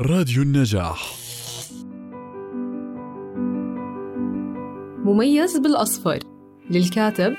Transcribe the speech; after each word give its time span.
راديو 0.00 0.42
النجاح. 0.42 1.14
مميز 5.04 5.58
بالأصفر. 5.58 6.18
للكاتب 6.70 7.34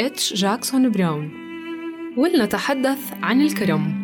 إتش 0.00 0.34
جاكسون 0.34 0.90
براون. 0.90 1.30
ولنتحدث 2.16 3.12
عن 3.22 3.40
الكرم. 3.40 3.94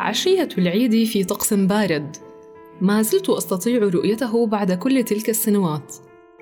عشية 0.00 0.48
العيد 0.58 1.04
في 1.04 1.24
طقس 1.24 1.54
بارد. 1.54 2.16
ما 2.80 3.02
زلت 3.02 3.30
أستطيع 3.30 3.78
رؤيته 3.78 4.46
بعد 4.46 4.72
كل 4.72 5.02
تلك 5.02 5.28
السنوات. 5.28 5.94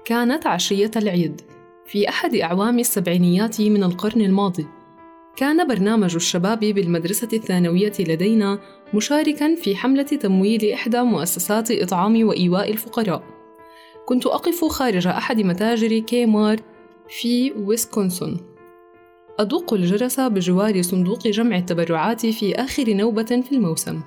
كانت 0.05 0.47
عشية 0.47 0.91
العيد 0.97 1.41
في 1.87 2.09
أحد 2.09 2.35
أعوام 2.35 2.79
السبعينيات 2.79 3.61
من 3.61 3.83
القرن 3.83 4.21
الماضي. 4.21 4.67
كان 5.37 5.67
برنامج 5.67 6.15
الشباب 6.15 6.61
بالمدرسة 6.61 7.29
الثانوية 7.33 7.93
لدينا 8.01 8.59
مشاركا 8.95 9.55
في 9.55 9.77
حملة 9.77 10.03
تمويل 10.03 10.71
إحدى 10.71 11.03
مؤسسات 11.03 11.71
إطعام 11.71 12.29
وإيواء 12.29 12.73
الفقراء. 12.73 13.23
كنت 14.07 14.27
أقف 14.27 14.65
خارج 14.65 15.07
أحد 15.07 15.41
متاجر 15.41 15.99
كيمارت 15.99 16.61
في 17.09 17.53
ويسكونسن 17.53 18.37
أدق 19.39 19.75
الجرس 19.75 20.21
بجوار 20.21 20.83
صندوق 20.83 21.29
جمع 21.29 21.57
التبرعات 21.57 22.27
في 22.27 22.55
آخر 22.55 22.95
نوبة 22.95 23.43
في 23.49 23.53
الموسم. 23.53 24.01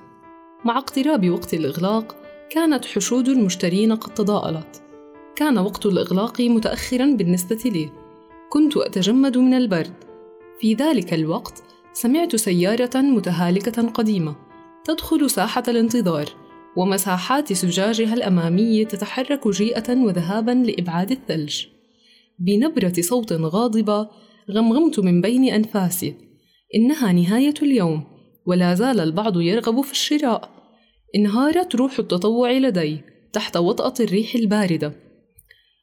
مع 0.64 0.78
اقتراب 0.78 1.30
وقت 1.30 1.54
الإغلاق 1.54 2.16
كانت 2.50 2.84
حشود 2.84 3.28
المشترين 3.28 3.92
قد 3.94 4.14
تضاءلت. 4.14 4.82
كان 5.36 5.58
وقت 5.58 5.86
الإغلاق 5.86 6.40
متأخرا 6.40 7.06
بالنسبة 7.06 7.60
لي. 7.64 7.90
كنت 8.48 8.76
أتجمد 8.76 9.38
من 9.38 9.54
البرد. 9.54 10.09
في 10.60 10.74
ذلك 10.74 11.14
الوقت 11.14 11.62
سمعت 11.92 12.36
سيارة 12.36 12.96
متهالكة 12.96 13.88
قديمة 13.88 14.36
تدخل 14.84 15.30
ساحة 15.30 15.62
الانتظار 15.68 16.28
ومساحات 16.76 17.52
زجاجها 17.52 18.14
الأمامي 18.14 18.84
تتحرك 18.84 19.48
جيئة 19.48 19.96
وذهابا 19.96 20.50
لإبعاد 20.50 21.10
الثلج. 21.10 21.66
بنبرة 22.38 22.92
صوت 23.00 23.32
غاضبة 23.32 24.08
غمغمت 24.50 25.00
من 25.00 25.20
بين 25.20 25.44
أنفاسي. 25.54 26.14
إنها 26.74 27.12
نهاية 27.12 27.54
اليوم 27.62 28.04
ولا 28.46 28.74
زال 28.74 29.00
البعض 29.00 29.40
يرغب 29.40 29.80
في 29.80 29.92
الشراء. 29.92 30.50
انهارت 31.16 31.74
روح 31.74 31.98
التطوع 31.98 32.52
لدي 32.52 33.00
تحت 33.32 33.56
وطأة 33.56 33.94
الريح 34.00 34.34
الباردة. 34.34 34.92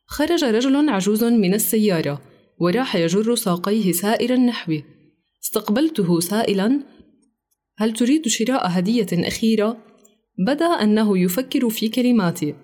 خرج 0.08 0.44
رجل 0.44 0.90
عجوز 0.90 1.24
من 1.24 1.54
السيارة 1.54 2.22
وراح 2.58 2.96
يجر 2.96 3.36
ساقيه 3.36 3.92
سائرا 3.92 4.36
نحوي 4.36 4.84
استقبلته 5.44 6.20
سائلا 6.20 6.84
هل 7.78 7.94
تريد 7.94 8.28
شراء 8.28 8.68
هدية 8.68 9.08
أخيرة؟ 9.14 9.78
بدأ 10.48 10.66
أنه 10.66 11.18
يفكر 11.18 11.70
في 11.70 11.90
كلماتي 11.90 12.56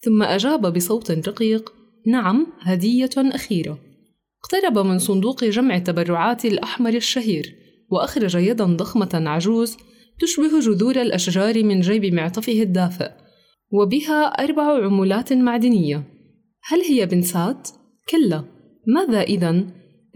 ثم 0.00 0.22
أجاب 0.22 0.72
بصوت 0.72 1.28
رقيق 1.28 1.72
نعم 2.06 2.46
هدية 2.60 3.10
أخيرة 3.16 3.78
اقترب 4.44 4.78
من 4.78 4.98
صندوق 4.98 5.44
جمع 5.44 5.76
التبرعات 5.76 6.44
الأحمر 6.44 6.94
الشهير 6.94 7.54
وأخرج 7.90 8.34
يدا 8.34 8.64
ضخمة 8.64 9.10
عجوز 9.14 9.76
تشبه 10.20 10.60
جذور 10.60 11.02
الأشجار 11.02 11.64
من 11.64 11.80
جيب 11.80 12.14
معطفه 12.14 12.62
الدافئ 12.62 13.10
وبها 13.70 14.24
أربع 14.24 14.84
عملات 14.84 15.32
معدنية 15.32 16.04
هل 16.64 16.80
هي 16.80 17.06
بنسات؟ 17.06 17.68
كلا 18.08 18.44
ماذا 18.86 19.22
إذا؟ 19.22 19.66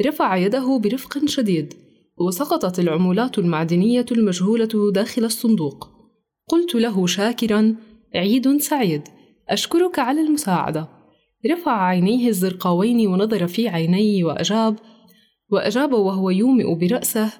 رفع 0.07 0.37
يده 0.37 0.79
برفق 0.79 1.27
شديد 1.27 1.75
وسقطت 2.19 2.79
العملات 2.79 3.39
المعدنية 3.39 4.07
المجهولة 4.13 4.93
داخل 4.95 5.25
الصندوق. 5.25 5.89
قلت 6.49 6.75
له 6.75 7.07
شاكرا 7.07 7.77
عيد 8.15 8.57
سعيد 8.57 9.03
أشكرك 9.49 9.99
على 9.99 10.21
المساعدة. 10.21 10.89
رفع 11.51 11.83
عينيه 11.83 12.29
الزرقاوين 12.29 13.07
ونظر 13.07 13.47
في 13.47 13.69
عيني 13.69 14.25
وأجاب 14.25 14.77
وأجاب 15.51 15.93
وهو 15.93 16.31
يومئ 16.31 16.75
برأسه 16.75 17.33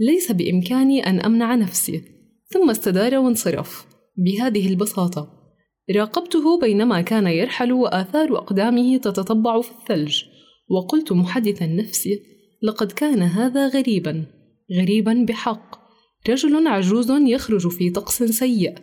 ليس 0.00 0.32
بإمكاني 0.32 1.06
أن 1.06 1.20
أمنع 1.20 1.54
نفسي. 1.54 2.02
ثم 2.48 2.70
استدار 2.70 3.18
وانصرف 3.18 3.86
بهذه 4.16 4.68
البساطة. 4.68 5.42
راقبته 5.96 6.60
بينما 6.60 7.00
كان 7.00 7.26
يرحل 7.26 7.72
وآثار 7.72 8.38
أقدامه 8.38 8.96
تتطبع 8.96 9.60
في 9.60 9.70
الثلج. 9.70 10.22
وقلت 10.68 11.12
محدثا 11.12 11.66
نفسي 11.66 12.22
لقد 12.62 12.92
كان 12.92 13.22
هذا 13.22 13.68
غريبا 13.68 14.24
غريبا 14.80 15.26
بحق. 15.28 15.82
رجل 16.28 16.66
عجوز 16.66 17.10
يخرج 17.10 17.68
في 17.68 17.90
طقس 17.90 18.22
سيء 18.22 18.74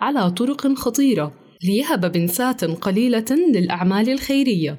على 0.00 0.30
طرق 0.30 0.74
خطيرة 0.74 1.34
ليهب 1.64 2.12
بنسات 2.12 2.64
قليلة 2.64 3.24
للأعمال 3.30 4.10
الخيرية. 4.10 4.78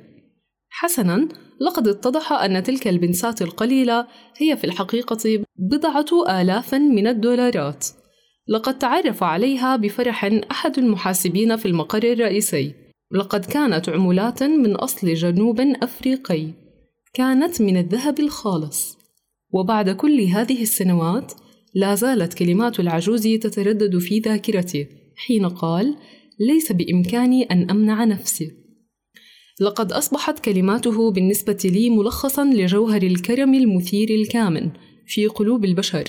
حسنا 0.70 1.28
لقد 1.62 1.88
اتضح 1.88 2.32
أن 2.32 2.64
تلك 2.64 2.88
البنسات 2.88 3.42
القليلة 3.42 4.08
هي 4.38 4.58
في 4.58 4.64
الحقيقة 4.64 5.44
بضعة 5.56 6.42
آلاف 6.42 6.76
من 6.76 7.08
الدولارات. 7.08 7.88
لقد 8.48 8.78
تعرف 8.78 9.24
عليها 9.24 9.76
بفرح 9.76 10.26
أحد 10.52 10.78
المحاسبين 10.78 11.56
في 11.56 11.68
المقر 11.68 12.04
الرئيسي. 12.04 12.85
لقد 13.12 13.46
كانت 13.46 13.90
عملات 13.90 14.44
من 14.44 14.76
أصل 14.76 15.14
جنوب 15.14 15.60
أفريقي 15.60 16.48
كانت 17.14 17.62
من 17.62 17.78
الذهب 17.78 18.20
الخالص. 18.20 18.98
وبعد 19.52 19.90
كل 19.90 20.22
هذه 20.22 20.62
السنوات 20.62 21.34
لا 21.74 21.96
زالت 21.96 22.34
كلمات 22.34 22.80
العجوز 22.80 23.28
تتردد 23.28 23.98
في 23.98 24.20
ذاكرتي 24.20 24.88
حين 25.16 25.50
قال 25.50 25.96
ليس 26.40 26.72
بإمكاني 26.72 27.44
أن 27.44 27.70
أمنع 27.70 28.04
نفسي 28.04 28.52
لقد 29.62 29.92
أصبحت 29.92 30.40
كلماته 30.40 31.12
بالنسبة 31.12 31.58
لي 31.66 31.90
ملخصا 31.90 32.46
لجوهر 32.46 33.04
الكرم 33.04 33.54
المثير 33.54 34.10
الكامن 34.10 34.72
في 35.08 35.28
قلوب 35.28 35.66
البشر. 35.66 36.04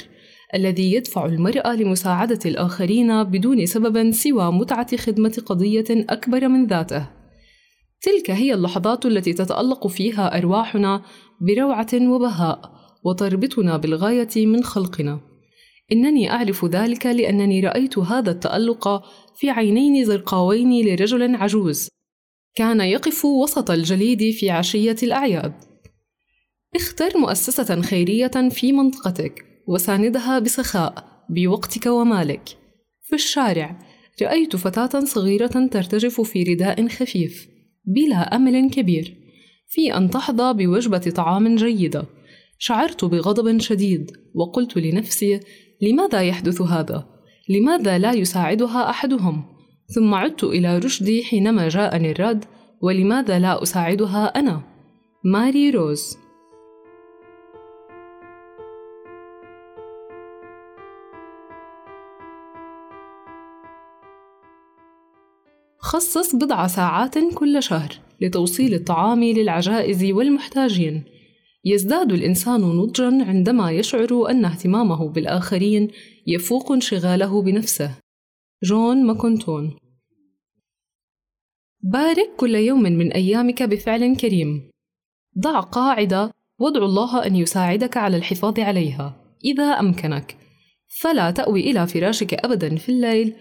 الذي 0.54 0.92
يدفع 0.92 1.26
المرأة 1.26 1.76
لمساعدة 1.76 2.38
الآخرين 2.46 3.24
بدون 3.24 3.66
سبب 3.66 4.10
سوى 4.10 4.52
متعة 4.52 4.96
خدمة 4.96 5.42
قضية 5.46 5.84
أكبر 5.90 6.48
من 6.48 6.66
ذاته. 6.66 7.06
تلك 8.02 8.30
هي 8.30 8.54
اللحظات 8.54 9.06
التي 9.06 9.32
تتألق 9.32 9.86
فيها 9.86 10.38
أرواحنا 10.38 11.02
بروعة 11.40 11.88
وبهاء 11.94 12.72
وتربطنا 13.04 13.76
بالغاية 13.76 14.46
من 14.46 14.64
خلقنا. 14.64 15.20
إنني 15.92 16.30
أعرف 16.30 16.64
ذلك 16.64 17.06
لأنني 17.06 17.60
رأيت 17.60 17.98
هذا 17.98 18.30
التألق 18.30 19.02
في 19.36 19.50
عينين 19.50 20.04
زرقاوين 20.04 20.86
لرجل 20.86 21.34
عجوز 21.34 21.88
كان 22.54 22.80
يقف 22.80 23.24
وسط 23.24 23.70
الجليد 23.70 24.30
في 24.30 24.50
عشية 24.50 24.96
الأعياد. 25.02 25.54
اختر 26.76 27.18
مؤسسة 27.18 27.80
خيرية 27.80 28.48
في 28.50 28.72
منطقتك 28.72 29.45
وساندها 29.66 30.38
بسخاء 30.38 31.04
بوقتك 31.28 31.86
ومالك. 31.86 32.48
في 33.02 33.14
الشارع 33.14 33.78
رأيت 34.22 34.56
فتاة 34.56 35.04
صغيرة 35.04 35.68
ترتجف 35.70 36.20
في 36.20 36.42
رداء 36.42 36.88
خفيف 36.88 37.48
بلا 37.84 38.36
أمل 38.36 38.70
كبير 38.70 39.16
في 39.68 39.96
أن 39.96 40.10
تحظى 40.10 40.52
بوجبة 40.52 41.12
طعام 41.16 41.56
جيدة. 41.56 42.04
شعرت 42.58 43.04
بغضب 43.04 43.58
شديد 43.58 44.10
وقلت 44.34 44.76
لنفسي 44.76 45.40
لماذا 45.82 46.22
يحدث 46.22 46.62
هذا؟ 46.62 47.06
لماذا 47.48 47.98
لا 47.98 48.12
يساعدها 48.12 48.90
أحدهم؟ 48.90 49.44
ثم 49.94 50.14
عدت 50.14 50.44
إلى 50.44 50.78
رشدي 50.78 51.24
حينما 51.24 51.68
جاءني 51.68 52.10
الرد 52.10 52.44
ولماذا 52.82 53.38
لا 53.38 53.62
أساعدها 53.62 54.26
أنا؟ 54.26 54.62
ماري 55.24 55.70
روز. 55.70 56.16
خصص 65.86 66.36
بضع 66.36 66.66
ساعات 66.66 67.14
كل 67.34 67.62
شهر 67.62 67.92
لتوصيل 68.20 68.74
الطعام 68.74 69.24
للعجائز 69.24 70.04
والمحتاجين. 70.04 71.04
يزداد 71.64 72.12
الإنسان 72.12 72.60
نضجا 72.60 73.24
عندما 73.24 73.70
يشعر 73.70 74.30
أن 74.30 74.44
اهتمامه 74.44 75.08
بالآخرين 75.08 75.88
يفوق 76.26 76.72
انشغاله 76.72 77.42
بنفسه. 77.42 77.90
جون 78.64 79.06
ماكونتون. 79.06 79.76
بارك 81.80 82.30
كل 82.36 82.54
يوم 82.54 82.82
من 82.82 83.12
أيامك 83.12 83.62
بفعل 83.62 84.16
كريم. 84.16 84.70
ضع 85.38 85.60
قاعدة 85.60 86.30
وادع 86.60 86.84
الله 86.84 87.26
أن 87.26 87.36
يساعدك 87.36 87.96
على 87.96 88.16
الحفاظ 88.16 88.60
عليها. 88.60 89.16
إذا 89.44 89.64
أمكنك. 89.64 90.36
فلا 91.00 91.30
تأوي 91.30 91.60
إلى 91.70 91.86
فراشك 91.86 92.34
ابدا 92.34 92.76
في 92.76 92.88
الليل. 92.88 93.34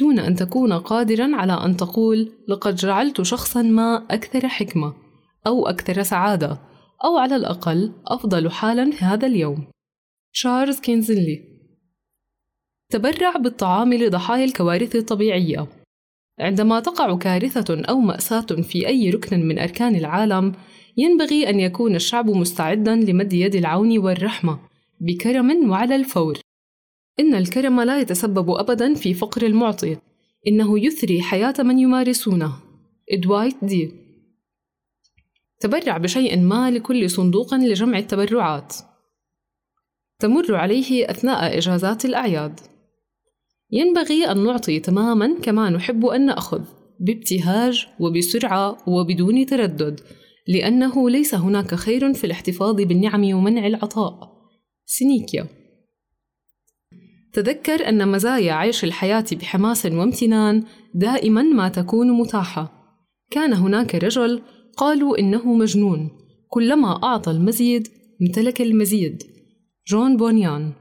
دون 0.00 0.18
أن 0.18 0.34
تكون 0.34 0.72
قادرا 0.72 1.36
على 1.36 1.52
أن 1.52 1.76
تقول 1.76 2.32
لقد 2.48 2.74
جعلت 2.74 3.22
شخصا 3.22 3.62
ما 3.62 4.06
أكثر 4.10 4.48
حكمة 4.48 4.94
أو 5.46 5.66
أكثر 5.66 6.02
سعادة 6.02 6.58
أو 7.04 7.18
على 7.18 7.36
الأقل 7.36 7.92
أفضل 8.06 8.50
حالا 8.50 8.90
في 8.90 9.04
هذا 9.04 9.26
اليوم. 9.26 9.66
تشارلز 10.32 10.80
كينزلي. 10.80 11.52
تبرع 12.90 13.36
بالطعام 13.36 13.94
لضحايا 13.94 14.44
الكوارث 14.44 14.96
الطبيعية. 14.96 15.66
عندما 16.40 16.80
تقع 16.80 17.16
كارثة 17.16 17.82
أو 17.88 17.98
مأساة 17.98 18.40
في 18.40 18.86
أي 18.86 19.10
ركن 19.10 19.48
من 19.48 19.58
أركان 19.58 19.94
العالم 19.96 20.52
ينبغي 20.96 21.50
أن 21.50 21.60
يكون 21.60 21.94
الشعب 21.94 22.30
مستعدًا 22.30 22.94
لمد 22.94 23.32
يد 23.32 23.54
العون 23.54 23.98
والرحمة 23.98 24.58
بكرم 25.00 25.70
وعلى 25.70 25.96
الفور. 25.96 26.38
إن 27.20 27.34
الكرم 27.34 27.80
لا 27.80 28.00
يتسبب 28.00 28.50
أبدًا 28.50 28.94
في 28.94 29.14
فقر 29.14 29.46
المعطي. 29.46 29.96
إنه 30.48 30.86
يثري 30.86 31.22
حياة 31.22 31.54
من 31.58 31.78
يمارسونه. 31.78 32.52
إدوايت 33.12 33.64
دي. 33.64 33.90
تبرع 35.60 35.96
بشيء 35.96 36.40
ما 36.40 36.70
لكل 36.70 37.10
صندوق 37.10 37.54
لجمع 37.54 37.98
التبرعات. 37.98 38.74
تمر 40.18 40.54
عليه 40.54 41.10
أثناء 41.10 41.58
إجازات 41.58 42.04
الأعياد. 42.04 42.60
ينبغي 43.70 44.30
أن 44.30 44.44
نعطي 44.44 44.80
تمامًا 44.80 45.38
كما 45.42 45.70
نحب 45.70 46.06
أن 46.06 46.26
نأخذ 46.26 46.62
بابتهاج 47.00 47.86
وبسرعة 48.00 48.76
وبدون 48.88 49.46
تردد 49.46 50.00
لأنه 50.48 51.10
ليس 51.10 51.34
هناك 51.34 51.74
خير 51.74 52.12
في 52.14 52.24
الاحتفاظ 52.24 52.74
بالنعم 52.74 53.34
ومنع 53.34 53.66
العطاء. 53.66 54.32
سينيكيا. 54.86 55.61
تذكر 57.32 57.88
أن 57.88 58.08
مزايا 58.08 58.52
عيش 58.52 58.84
الحياة 58.84 59.24
بحماس 59.32 59.86
وامتنان 59.86 60.64
دائما 60.94 61.42
ما 61.42 61.68
تكون 61.68 62.10
متاحة. 62.10 62.82
كان 63.30 63.52
هناك 63.52 63.94
رجل 63.94 64.42
قالوا 64.76 65.18
إنه 65.18 65.54
مجنون 65.54 66.10
كلما 66.48 67.04
أعطى 67.04 67.30
المزيد 67.30 67.88
امتلك 68.22 68.62
المزيد. 68.62 69.22
جون 69.88 70.16
بونيان. 70.16 70.72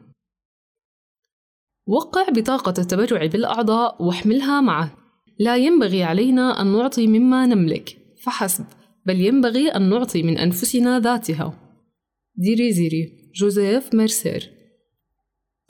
وقع 1.88 2.30
بطاقة 2.30 2.74
التبرع 2.78 3.26
بالأعضاء 3.26 4.04
واحملها 4.04 4.62
معك 4.62 4.92
لا 5.40 5.58
ينبغي 5.58 6.04
علينا 6.04 6.62
أن 6.62 6.68
نعطي 6.68 7.08
مما 7.08 7.46
نملك 7.46 7.98
فحسب 8.24 8.66
بل 9.06 9.22
ينبغي 9.22 9.70
أن 9.70 9.90
نعطي 9.90 10.24
من 10.24 10.38
أنفسنا 10.38 11.00
ذاتها. 11.00 11.54
ديري 12.36 12.72
زيري 12.74 13.32
جوزيف 13.36 13.96
ميرسير. 13.96 14.61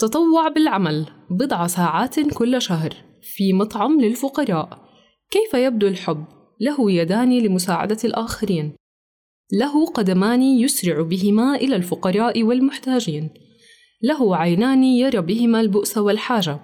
تطوع 0.01 0.48
بالعمل 0.48 1.07
بضع 1.30 1.68
ساعات 1.68 2.19
كل 2.19 2.62
شهر 2.62 2.94
في 3.21 3.53
مطعم 3.53 4.01
للفقراء. 4.01 4.89
كيف 5.31 5.53
يبدو 5.53 5.88
الحب؟ 5.88 6.25
له 6.59 6.92
يدان 6.92 7.39
لمساعدة 7.39 7.98
الآخرين. 8.03 8.74
له 9.53 9.86
قدمان 9.86 10.42
يسرع 10.42 11.01
بهما 11.01 11.56
إلى 11.56 11.75
الفقراء 11.75 12.44
والمحتاجين. 12.44 13.30
له 14.01 14.36
عينان 14.36 14.83
يرى 14.83 15.21
بهما 15.21 15.62
البؤس 15.62 15.98
والحاجة. 15.98 16.59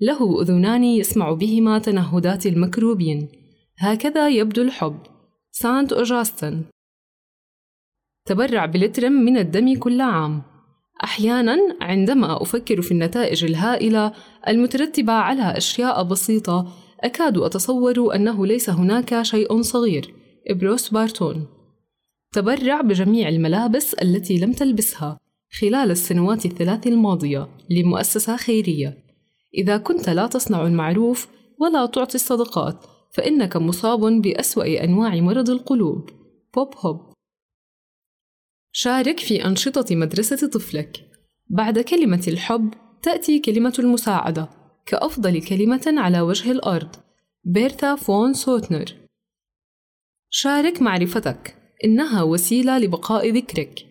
له 0.00 0.42
أذنان 0.42 0.84
يسمع 0.84 1.32
بهما 1.32 1.78
تنهدات 1.78 2.46
المكروبين. 2.46 3.28
هكذا 3.78 4.28
يبدو 4.28 4.62
الحب. 4.62 4.98
سانت 5.50 5.92
أوجاستن. 5.92 6.64
تبرع 8.26 8.66
بلتر 8.66 9.08
من 9.10 9.36
الدم 9.36 9.78
كل 9.78 10.00
عام. 10.00 10.49
أحيانا 11.04 11.58
عندما 11.80 12.42
أفكر 12.42 12.82
في 12.82 12.92
النتائج 12.92 13.44
الهائلة 13.44 14.12
المترتبة 14.48 15.12
على 15.12 15.56
أشياء 15.56 16.02
بسيطة 16.02 16.72
أكاد 17.00 17.38
أتصور 17.38 18.14
أنه 18.14 18.46
ليس 18.46 18.70
هناك 18.70 19.22
شيء 19.22 19.62
صغير. 19.62 20.14
إبروس 20.48 20.88
بارتون. 20.88 21.46
تبرع 22.32 22.80
بجميع 22.80 23.28
الملابس 23.28 23.94
التي 23.94 24.38
لم 24.38 24.52
تلبسها 24.52 25.18
خلال 25.60 25.90
السنوات 25.90 26.46
الثلاث 26.46 26.86
الماضية 26.86 27.48
لمؤسسة 27.70 28.36
خيرية. 28.36 28.98
إذا 29.54 29.76
كنت 29.76 30.10
لا 30.10 30.26
تصنع 30.26 30.66
المعروف 30.66 31.28
ولا 31.60 31.86
تعطي 31.86 32.14
الصدقات 32.14 32.84
فإنك 33.12 33.56
مصاب 33.56 34.00
بأسوأ 34.00 34.84
أنواع 34.84 35.14
مرض 35.14 35.50
القلوب. 35.50 36.10
بوب 36.54 36.74
هوب. 36.78 37.09
شارك 38.72 39.20
في 39.20 39.44
أنشطة 39.44 39.96
مدرسة 39.96 40.48
طفلك. 40.48 41.04
بعد 41.48 41.78
كلمة 41.78 42.24
الحب 42.28 42.74
تأتي 43.02 43.38
كلمة 43.38 43.74
المساعدة 43.78 44.48
كأفضل 44.86 45.42
كلمة 45.42 45.94
على 45.96 46.20
وجه 46.20 46.52
الأرض. 46.52 46.96
بيرتا 47.44 47.94
فون 47.94 48.34
سوتنر. 48.34 48.84
شارك 50.30 50.82
معرفتك 50.82 51.56
إنها 51.84 52.22
وسيلة 52.22 52.78
لبقاء 52.78 53.30
ذكرك. 53.30 53.86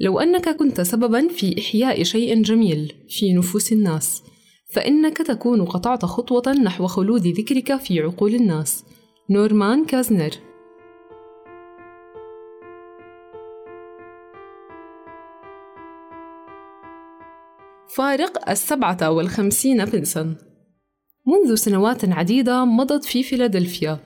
لو 0.00 0.20
أنك 0.20 0.48
كنت 0.48 0.80
سببًا 0.80 1.28
في 1.28 1.60
إحياء 1.60 2.02
شيء 2.02 2.42
جميل 2.42 2.92
في 3.08 3.32
نفوس 3.32 3.72
الناس 3.72 4.22
فإنك 4.72 5.16
تكون 5.16 5.64
قطعت 5.64 6.04
خطوة 6.04 6.52
نحو 6.52 6.86
خلود 6.86 7.26
ذكرك 7.26 7.76
في 7.76 8.00
عقول 8.00 8.34
الناس. 8.34 8.84
نورمان 9.30 9.84
كازنر. 9.84 10.30
فارق 17.96 18.50
السبعة 18.50 19.10
والخمسين 19.10 19.84
بنسن 19.84 20.34
منذ 21.26 21.54
سنوات 21.54 22.04
عديدة 22.04 22.64
مضت 22.64 23.04
في 23.04 23.22
فيلادلفيا. 23.22 23.98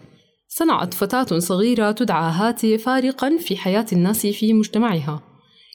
صنعت 0.48 0.94
فتاة 0.94 1.38
صغيرة 1.38 1.90
تدعى 1.90 2.32
هاتي 2.32 2.78
فارقا 2.78 3.36
في 3.38 3.56
حياة 3.56 3.86
الناس 3.92 4.26
في 4.26 4.52
مجتمعها. 4.52 5.22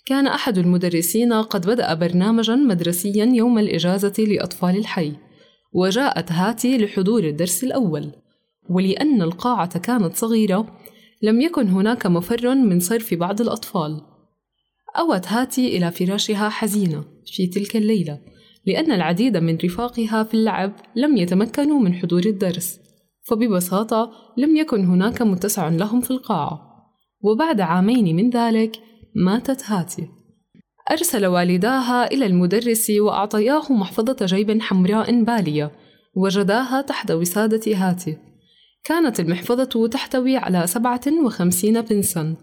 كان 0.05 0.27
أحد 0.27 0.57
المدرسين 0.57 1.33
قد 1.33 1.67
بدأ 1.67 1.93
برنامجا 1.93 2.55
مدرسيا 2.55 3.25
يوم 3.25 3.59
الإجازة 3.59 4.13
لأطفال 4.17 4.77
الحي 4.77 5.13
وجاءت 5.73 6.31
هاتي 6.31 6.77
لحضور 6.77 7.23
الدرس 7.23 7.63
الأول. 7.63 8.11
ولأن 8.69 9.21
القاعة 9.21 9.79
كانت 9.79 10.15
صغيرة 10.15 10.77
لم 11.21 11.41
يكن 11.41 11.67
هناك 11.67 12.05
مفر 12.05 12.55
من 12.55 12.79
صرف 12.79 13.13
بعض 13.13 13.41
الأطفال. 13.41 14.14
أوت 14.99 15.27
هاتي 15.27 15.77
إلى 15.77 15.91
فراشها 15.91 16.49
حزينة 16.49 17.03
في 17.25 17.47
تلك 17.47 17.75
الليلة 17.75 18.19
لأن 18.65 18.91
العديد 18.91 19.37
من 19.37 19.57
رفاقها 19.63 20.23
في 20.23 20.33
اللعب 20.33 20.71
لم 20.95 21.17
يتمكنوا 21.17 21.79
من 21.79 21.93
حضور 21.93 22.25
الدرس 22.25 22.79
فببساطة 23.25 24.11
لم 24.37 24.55
يكن 24.55 24.85
هناك 24.85 25.21
متسع 25.21 25.67
لهم 25.67 26.01
في 26.01 26.11
القاعة. 26.11 26.61
وبعد 27.21 27.61
عامين 27.61 28.15
من 28.15 28.29
ذلك 28.29 28.79
ماتت 29.15 29.63
هاتي. 29.65 30.07
أرسل 30.91 31.25
والداها 31.25 32.11
إلى 32.11 32.25
المدرس 32.25 32.89
وأعطياه 32.89 33.63
محفظة 33.69 34.25
جيب 34.25 34.61
حمراء 34.61 35.23
بالية 35.23 35.71
وجداها 36.15 36.81
تحت 36.81 37.11
وسادة 37.11 37.75
هاتي. 37.75 38.17
كانت 38.83 39.19
المحفظة 39.19 39.87
تحتوي 39.87 40.37
على 40.37 40.67
سبعة 40.67 41.01
وخمسين 41.25 41.81
بنسا 41.81 42.35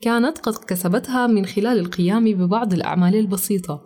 كانت 0.00 0.38
قد 0.38 0.54
كسبتها 0.54 1.26
من 1.26 1.46
خلال 1.46 1.78
القيام 1.78 2.24
ببعض 2.24 2.72
الأعمال 2.72 3.14
البسيطة. 3.14 3.82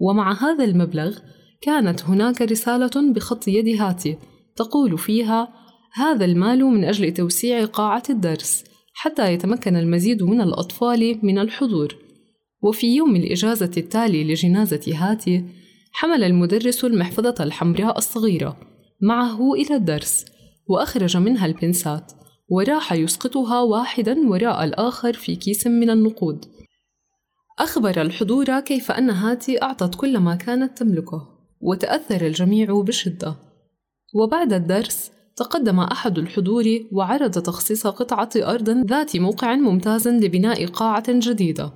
ومع 0.00 0.32
هذا 0.32 0.64
المبلغ 0.64 1.18
كانت 1.60 2.04
هناك 2.04 2.42
رسالة 2.42 3.12
بخط 3.12 3.48
يد 3.48 3.80
هاتي 3.80 4.18
تقول 4.56 4.98
فيها 4.98 5.48
هذا 5.94 6.24
المال 6.24 6.64
من 6.64 6.84
أجل 6.84 7.14
توسيع 7.14 7.64
قاعة 7.64 8.02
الدرس 8.10 8.64
حتى 8.94 9.32
يتمكن 9.32 9.76
المزيد 9.76 10.22
من 10.22 10.40
الأطفال 10.40 11.18
من 11.22 11.38
الحضور. 11.38 11.96
وفي 12.62 12.96
يوم 12.96 13.16
الإجازة 13.16 13.70
التالي 13.76 14.24
لجنازة 14.24 14.92
هاتي 14.94 15.44
حمل 15.92 16.24
المدرس 16.24 16.84
المحفظة 16.84 17.34
الحمراء 17.40 17.98
الصغيرة 17.98 18.56
معه 19.00 19.54
إلى 19.54 19.74
الدرس 19.74 20.24
وأخرج 20.68 21.16
منها 21.16 21.46
البنسات 21.46 22.12
وراح 22.52 22.92
يسقطها 22.92 23.60
واحدا 23.60 24.28
وراء 24.28 24.64
الآخر 24.64 25.12
في 25.12 25.36
كيس 25.36 25.66
من 25.66 25.90
النقود. 25.90 26.44
أخبر 27.58 28.02
الحضور 28.02 28.60
كيف 28.60 28.90
أن 28.90 29.10
هاتي 29.10 29.62
أعطت 29.62 29.94
كل 29.94 30.18
ما 30.18 30.34
كانت 30.34 30.78
تملكه 30.78 31.28
وتأثر 31.60 32.26
الجميع 32.26 32.80
بشدة. 32.80 33.36
وبعد 34.14 34.52
الدرس 34.52 35.10
تقدم 35.36 35.80
أحد 35.80 36.18
الحضور 36.18 36.64
وعرض 36.92 37.30
تخصيص 37.30 37.86
قطعة 37.86 38.30
أرض 38.36 38.70
ذات 38.70 39.16
موقع 39.16 39.54
ممتاز 39.54 40.08
لبناء 40.08 40.66
قاعة 40.66 41.04
جديدة. 41.08 41.72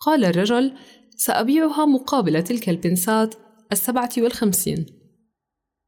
قال 0.00 0.24
الرجل 0.24 0.72
سأبيعها 1.16 1.86
مقابل 1.86 2.42
تلك 2.42 2.68
البنسات 2.68 3.34
السبعة 3.72 4.10
والخمسين 4.18 4.86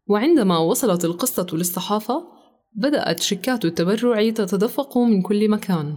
وعندما 0.08 0.58
وصلت 0.58 1.04
القصة 1.04 1.46
للصحافة 1.52 2.35
بدأت 2.72 3.20
شيكات 3.20 3.64
التبرع 3.64 4.30
تتدفق 4.30 4.98
من 4.98 5.22
كل 5.22 5.48
مكان. 5.48 5.96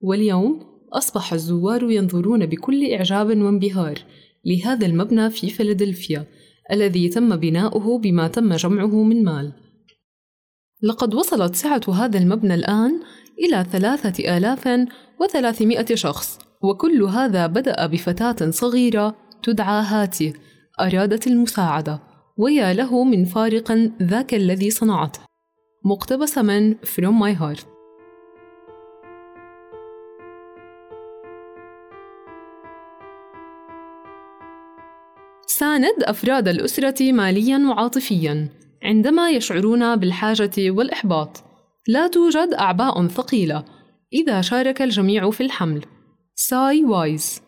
واليوم 0.00 0.60
أصبح 0.92 1.32
الزوار 1.32 1.90
ينظرون 1.90 2.46
بكل 2.46 2.92
إعجاب 2.92 3.26
وانبهار 3.26 3.98
لهذا 4.44 4.86
المبنى 4.86 5.30
في 5.30 5.50
فيلادلفيا 5.50 6.26
الذي 6.72 7.08
تم 7.08 7.36
بناؤه 7.36 7.98
بما 7.98 8.28
تم 8.28 8.54
جمعه 8.54 9.02
من 9.02 9.24
مال. 9.24 9.52
لقد 10.82 11.14
وصلت 11.14 11.54
سعة 11.54 11.82
هذا 11.94 12.18
المبنى 12.18 12.54
الآن 12.54 13.00
إلى 13.38 13.66
ثلاثة 13.72 14.36
آلاف 14.36 14.68
وثلاثمائة 15.20 15.94
شخص 15.94 16.38
وكل 16.62 17.02
هذا 17.02 17.46
بدأ 17.46 17.86
بفتاة 17.86 18.50
صغيرة 18.50 19.16
تدعى 19.42 19.82
هاتي 19.82 20.32
أرادت 20.80 21.26
المساعدة 21.26 22.00
ويا 22.36 22.72
له 22.72 23.04
من 23.04 23.24
فارق 23.24 23.72
ذاك 24.02 24.34
الذي 24.34 24.70
صنعته. 24.70 25.27
مقتبسة 25.88 26.42
من 26.42 26.74
From 26.74 27.14
My 27.22 27.34
Heart. 27.40 27.64
ساند 35.46 36.02
أفراد 36.02 36.48
الأسرة 36.48 37.12
مالياً 37.12 37.58
وعاطفياً 37.58 38.48
عندما 38.82 39.30
يشعرون 39.30 39.96
بالحاجة 39.96 40.70
والإحباط. 40.70 41.44
لا 41.88 42.06
توجد 42.06 42.54
أعباء 42.58 43.06
ثقيلة. 43.06 43.64
إذا 44.12 44.40
شارك 44.40 44.82
الجميع 44.82 45.30
في 45.30 45.42
الحمل. 45.42 45.84
ساي 46.34 46.84
وايز 46.84 47.42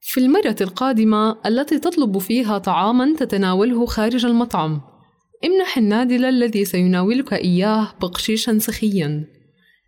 في 0.00 0.20
المرة 0.20 0.56
القادمة 0.60 1.36
التي 1.46 1.78
تطلب 1.78 2.18
فيها 2.18 2.58
طعاماً 2.58 3.14
تتناوله 3.18 3.86
خارج 3.86 4.26
المطعم. 4.26 4.99
امنح 5.44 5.78
النادل 5.78 6.24
الذي 6.24 6.64
سيناولك 6.64 7.32
إياه 7.32 7.94
بقشيشاً 8.00 8.58
سخياً. 8.58 9.24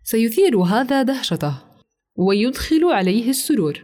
سيثير 0.03 0.57
هذا 0.57 1.01
دهشته 1.01 1.53
ويدخل 2.15 2.85
عليه 2.85 3.29
السرور. 3.29 3.83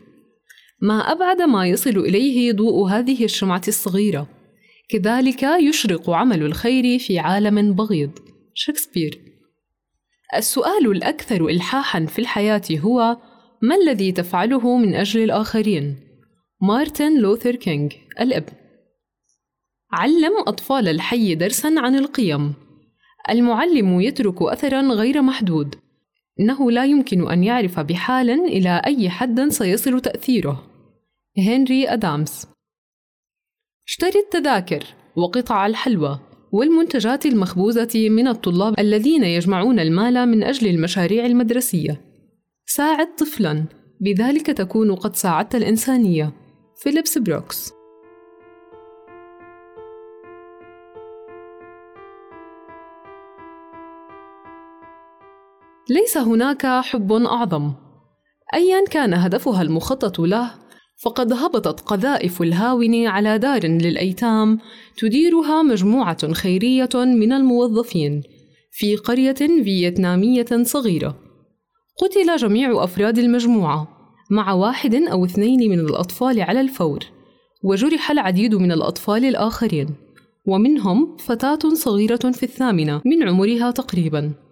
ما 0.81 1.11
أبعد 1.11 1.41
ما 1.41 1.67
يصل 1.67 1.97
إليه 1.97 2.53
ضوء 2.53 2.89
هذه 2.89 3.23
الشمعة 3.23 3.61
الصغيرة. 3.67 4.27
كذلك 4.89 5.43
يشرق 5.43 6.09
عمل 6.09 6.43
الخير 6.43 6.99
في 6.99 7.19
عالم 7.19 7.73
بغيض. 7.73 8.11
شكسبير. 8.53 9.19
السؤال 10.35 10.91
الأكثر 10.91 11.47
إلحاحًا 11.47 12.05
في 12.05 12.19
الحياة 12.19 12.61
هو: 12.71 13.17
ما 13.61 13.75
الذي 13.75 14.11
تفعله 14.11 14.77
من 14.77 14.95
أجل 14.95 15.23
الآخرين؟ 15.23 15.95
مارتن 16.61 17.19
لوثر 17.19 17.55
كينغ 17.55 17.89
الابن 18.21 18.58
علم 19.91 20.33
أطفال 20.47 20.87
الحي 20.87 21.35
درسًا 21.35 21.73
عن 21.77 21.95
القيم. 21.95 22.53
المعلم 23.29 24.01
يترك 24.01 24.41
أثرًا 24.41 24.81
غير 24.81 25.21
محدود. 25.21 25.75
إنه 26.39 26.71
لا 26.71 26.85
يمكن 26.85 27.31
أن 27.31 27.43
يعرف 27.43 27.79
بحال 27.79 28.29
إلى 28.29 28.81
أي 28.85 29.09
حد 29.09 29.47
سيصل 29.47 29.99
تأثيره. 29.99 30.63
هنري 31.37 31.89
أدامز 31.89 32.45
اشتري 33.87 34.19
التذاكر 34.19 34.83
وقطع 35.15 35.65
الحلوى 35.65 36.19
والمنتجات 36.51 37.25
المخبوزة 37.25 38.09
من 38.09 38.27
الطلاب 38.27 38.79
الذين 38.79 39.23
يجمعون 39.23 39.79
المال 39.79 40.25
من 40.25 40.43
أجل 40.43 40.67
المشاريع 40.67 41.25
المدرسية. 41.25 42.01
ساعد 42.65 43.15
طفلاً، 43.15 43.65
بذلك 44.01 44.45
تكون 44.45 44.95
قد 44.95 45.15
ساعدت 45.15 45.55
الإنسانية. 45.55 46.31
فيليبس 46.83 47.17
بروكس 47.17 47.78
ليس 55.89 56.17
هناك 56.17 56.65
حب 56.65 57.11
أعظم. 57.13 57.71
أيا 58.53 58.85
كان 58.91 59.13
هدفها 59.13 59.61
المخطط 59.61 60.19
له، 60.19 60.51
فقد 61.03 61.33
هبطت 61.33 61.79
قذائف 61.79 62.41
الهاون 62.41 63.07
على 63.07 63.37
دار 63.37 63.65
للأيتام 63.65 64.59
تديرها 64.97 65.63
مجموعة 65.63 66.33
خيرية 66.33 66.89
من 66.95 67.33
الموظفين 67.33 68.23
في 68.71 68.95
قرية 68.95 69.33
فيتنامية 69.63 70.63
صغيرة. 70.63 71.15
قتل 72.01 72.35
جميع 72.35 72.83
أفراد 72.83 73.17
المجموعة 73.17 73.87
مع 74.31 74.53
واحد 74.53 74.95
أو 74.95 75.25
اثنين 75.25 75.69
من 75.69 75.79
الأطفال 75.79 76.41
على 76.41 76.61
الفور، 76.61 76.99
وجرح 77.63 78.11
العديد 78.11 78.55
من 78.55 78.71
الأطفال 78.71 79.25
الآخرين، 79.25 79.95
ومنهم 80.47 81.17
فتاة 81.17 81.59
صغيرة 81.73 82.31
في 82.31 82.43
الثامنة 82.43 83.01
من 83.05 83.29
عمرها 83.29 83.71
تقريبًا. 83.71 84.48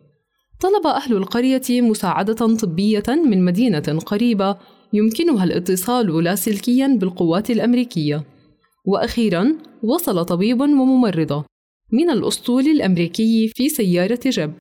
طلب 0.61 0.87
أهل 0.87 1.17
القرية 1.17 1.81
مساعدة 1.81 2.33
طبية 2.33 3.03
من 3.07 3.45
مدينة 3.45 3.99
قريبة 4.05 4.57
يمكنها 4.93 5.43
الاتصال 5.43 6.23
لاسلكيا 6.23 6.87
بالقوات 6.87 7.49
الأمريكية. 7.49 8.23
وأخيرا 8.85 9.57
وصل 9.83 10.25
طبيب 10.25 10.61
وممرضة 10.61 11.45
من 11.91 12.09
الأسطول 12.09 12.67
الأمريكي 12.67 13.47
في 13.47 13.69
سيارة 13.69 14.19
جب 14.25 14.53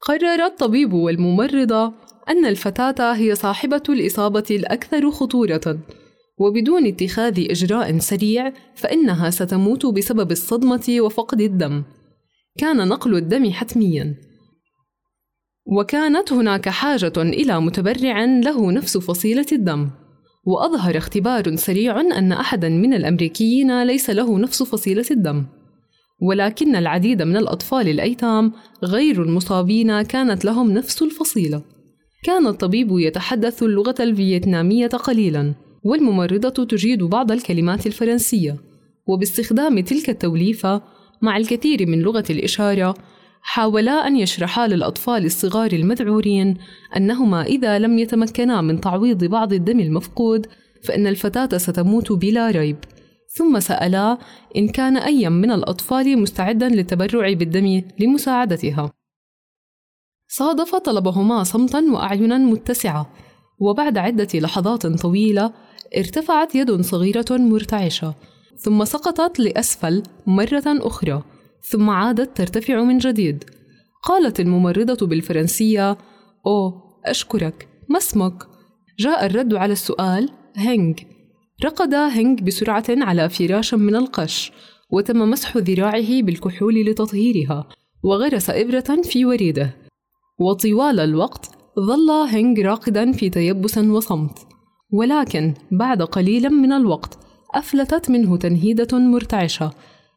قرر 0.00 0.46
الطبيب 0.46 0.92
والممرضة 0.92 1.92
أن 2.28 2.46
الفتاة 2.46 3.12
هي 3.14 3.34
صاحبة 3.34 3.82
الإصابة 3.88 4.44
الأكثر 4.50 5.10
خطورة 5.10 5.78
وبدون 6.38 6.86
اتخاذ 6.86 7.50
إجراء 7.50 7.98
سريع 7.98 8.52
فإنها 8.74 9.30
ستموت 9.30 9.86
بسبب 9.86 10.30
الصدمة 10.30 10.96
وفقد 11.00 11.40
الدم. 11.40 11.82
كان 12.58 12.88
نقل 12.88 13.16
الدم 13.16 13.50
حتمياً. 13.50 14.14
وكانت 15.66 16.32
هناك 16.32 16.68
حاجة 16.68 17.12
إلى 17.16 17.60
متبرع 17.60 18.24
له 18.24 18.72
نفس 18.72 18.98
فصيلة 18.98 19.46
الدم. 19.52 19.90
وأظهر 20.44 20.96
اختبار 20.96 21.56
سريع 21.56 22.00
أن 22.00 22.32
أحدا 22.32 22.68
من 22.68 22.94
الأمريكيين 22.94 23.82
ليس 23.82 24.10
له 24.10 24.38
نفس 24.38 24.62
فصيلة 24.62 25.04
الدم. 25.10 25.44
ولكن 26.22 26.76
العديد 26.76 27.22
من 27.22 27.36
الأطفال 27.36 27.88
الأيتام 27.88 28.52
غير 28.84 29.22
المصابين 29.22 30.02
كانت 30.02 30.44
لهم 30.44 30.70
نفس 30.70 31.02
الفصيلة. 31.02 31.62
كان 32.22 32.46
الطبيب 32.46 32.88
يتحدث 32.90 33.62
اللغة 33.62 33.94
الفيتنامية 34.00 34.86
قليلا 34.86 35.54
والممرضة 35.84 36.64
تجيد 36.64 37.02
بعض 37.02 37.32
الكلمات 37.32 37.86
الفرنسية. 37.86 38.56
وباستخدام 39.08 39.80
تلك 39.80 40.10
التوليفة 40.10 40.82
مع 41.22 41.36
الكثير 41.36 41.86
من 41.86 42.00
لغة 42.00 42.24
الإشارة 42.30 42.94
حاولا 43.48 44.06
أن 44.06 44.16
يشرحا 44.16 44.68
للأطفال 44.68 45.24
الصغار 45.24 45.72
المذعورين 45.72 46.58
أنهما 46.96 47.42
إذا 47.42 47.78
لم 47.78 47.98
يتمكنا 47.98 48.60
من 48.60 48.80
تعويض 48.80 49.24
بعض 49.24 49.52
الدم 49.52 49.80
المفقود 49.80 50.46
فإن 50.84 51.06
الفتاة 51.06 51.58
ستموت 51.58 52.12
بلا 52.12 52.50
ريب. 52.50 52.76
ثم 53.36 53.60
سألا 53.60 54.18
إن 54.56 54.68
كان 54.68 54.96
أي 54.96 55.28
من 55.28 55.50
الأطفال 55.50 56.18
مستعدا 56.18 56.68
للتبرع 56.68 57.32
بالدم 57.32 57.82
لمساعدتها. 58.00 58.92
صادف 60.28 60.74
طلبهما 60.74 61.42
صمتا 61.42 61.80
وأعينا 61.92 62.38
متسعة. 62.38 63.10
وبعد 63.58 63.98
عدة 63.98 64.28
لحظات 64.34 64.86
طويلة 64.86 65.52
ارتفعت 65.96 66.54
يد 66.54 66.80
صغيرة 66.80 67.26
مرتعشة. 67.30 68.14
ثم 68.56 68.84
سقطت 68.84 69.40
لأسفل 69.40 70.02
مرة 70.26 70.64
أخرى. 70.66 71.22
ثم 71.68 71.90
عادت 71.90 72.36
ترتفع 72.36 72.82
من 72.82 72.98
جديد. 72.98 73.44
قالت 74.02 74.40
الممرضة 74.40 75.06
بالفرنسية 75.06 75.98
أوه 76.46 76.82
أشكرك 77.04 77.68
ما 77.88 77.98
اسمك؟ 77.98 78.46
جاء 78.98 79.26
الرد 79.26 79.54
على 79.54 79.72
السؤال 79.72 80.30
هينغ 80.56 80.94
رقد 81.64 81.94
هينغ 81.94 82.34
بسرعة 82.40 82.84
على 82.88 83.28
فراش 83.28 83.74
من 83.74 83.96
القش 83.96 84.52
وتم 84.90 85.30
مسح 85.30 85.56
ذراعه 85.56 86.22
بالكحول 86.22 86.84
لتطهيرها 86.84 87.68
وغرس 88.02 88.50
إبرة 88.50 89.02
في 89.02 89.24
وريده. 89.24 89.76
وطوال 90.40 91.00
الوقت 91.00 91.50
ظل 91.80 92.10
هينغ 92.10 92.62
راقدا 92.62 93.12
في 93.12 93.30
تيبس 93.30 93.78
وصمت. 93.78 94.38
ولكن 94.92 95.54
بعد 95.72 96.02
قليل 96.02 96.50
من 96.50 96.72
الوقت 96.72 97.18
أفلتت 97.54 98.10
منه 98.10 98.36
تنهيدة 98.36 98.98
مرتعشة 98.98 99.70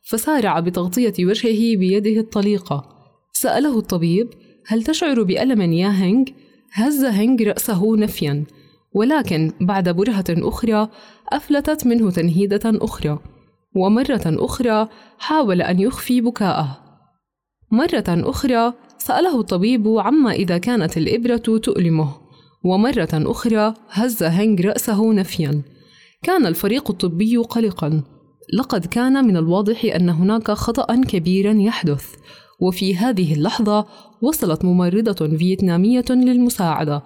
فسارع 0.04 0.60
بتغطية 0.60 1.14
وجهه 1.20 1.78
بيده 1.78 2.20
الطليقة. 2.20 2.86
سأله 3.34 3.80
الطبيب 3.80 4.30
هل 4.68 4.84
تشعر 4.84 5.24
بألم 5.24 5.62
يا 5.62 6.04
هينغ؟ 6.04 6.26
هز 6.74 7.06
هينغ 7.06 7.44
رأسه 7.44 7.98
نفيا. 7.98 8.46
ولكن 8.94 9.52
بعد 9.62 9.90
برهة 9.90 10.26
أخرى 10.30 10.90
أفلتت 11.30 11.88
منه 11.88 12.12
تنهيدة 12.12 12.62
أخرى. 12.66 13.20
ومرة 13.76 14.22
أخرى 14.26 14.90
حاول 15.20 15.62
أن 15.62 15.80
يخفي 15.80 16.22
بكاءه. 16.22 16.78
مرة 17.72 18.04
أخرى 18.08 18.74
سأله 18.98 19.40
الطبيب 19.40 19.88
عما 19.88 20.32
إذا 20.32 20.58
كانت 20.58 20.98
الإبرة 20.98 21.58
تؤلمه. 21.58 22.14
ومرة 22.64 23.10
أخرى 23.14 23.74
هز 23.90 24.24
هينغ 24.24 24.62
رأسه 24.62 25.14
نفيا. 25.14 25.62
كان 26.24 26.46
الفريق 26.46 26.90
الطبي 26.92 27.38
قلقا. 27.38 28.04
لقد 28.54 28.86
كان 28.86 29.26
من 29.26 29.38
الواضح 29.38 29.86
أن 29.96 30.10
هناك 30.10 30.52
خطأ 30.52 31.02
كبيرا 31.02 31.54
يحدث. 31.54 32.06
وفي 32.62 32.96
هذه 32.96 33.34
اللحظة 33.34 33.86
وصلت 34.22 34.66
ممرضة 34.66 35.38
فيتنامية 35.38 36.06
للمساعدة. 36.10 37.04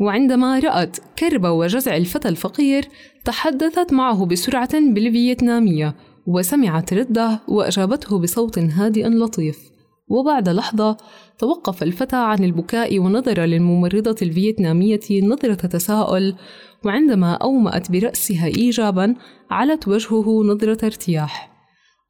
وعندما 0.00 0.58
رأت 0.58 0.96
كرب 1.18 1.44
وجزع 1.44 1.96
الفتى 1.96 2.28
الفقير 2.28 2.88
تحدثت 3.24 3.92
معه 3.92 4.26
بسرعة 4.26 4.80
بالفيتنامية 4.80 5.94
وسمعت 6.26 6.94
رده 6.94 7.40
وأجابته 7.48 8.18
بصوت 8.18 8.58
هادئ 8.58 9.08
لطيف. 9.08 9.75
وبعد 10.08 10.48
لحظة 10.48 10.96
توقف 11.38 11.82
الفتى 11.82 12.16
عن 12.16 12.44
البكاء 12.44 12.98
ونظر 12.98 13.44
للممرضة 13.44 14.16
الفيتنامية 14.22 15.00
نظرة 15.22 15.54
تساؤل 15.54 16.34
وعندما 16.84 17.32
أومأت 17.32 17.92
برأسها 17.92 18.46
إيجابا 18.46 19.14
علت 19.50 19.88
وجهه 19.88 20.42
نظرة 20.44 20.84
ارتياح. 20.84 21.56